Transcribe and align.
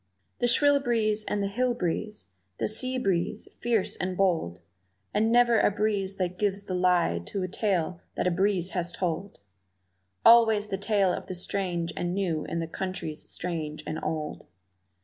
The 0.39 0.47
shrill 0.47 0.79
breeze 0.79 1.23
and 1.25 1.43
the 1.43 1.47
hill 1.47 1.75
breeze, 1.75 2.25
the 2.57 2.67
sea 2.67 2.97
breeze, 2.97 3.47
fierce 3.59 3.95
and 3.95 4.17
bold, 4.17 4.59
And 5.13 5.31
never 5.31 5.59
a 5.59 5.69
breeze 5.69 6.15
that 6.15 6.39
gives 6.39 6.63
the 6.63 6.73
lie 6.73 7.21
to 7.27 7.43
a 7.43 7.47
tale 7.47 8.01
that 8.15 8.25
a 8.25 8.31
breeze 8.31 8.69
has 8.71 8.91
told; 8.91 9.41
Always 10.25 10.69
the 10.69 10.77
tale 10.79 11.13
of 11.13 11.27
the 11.27 11.35
strange 11.35 11.93
and 11.95 12.15
new 12.15 12.45
in 12.45 12.59
the 12.59 12.67
countries 12.67 13.31
strange 13.31 13.83
and 13.85 13.99
old. 14.01 14.47